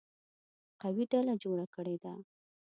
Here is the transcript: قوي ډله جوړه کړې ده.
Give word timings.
قوي 0.81 1.03
ډله 1.11 1.33
جوړه 1.43 1.65
کړې 1.75 1.95
ده. 2.03 2.13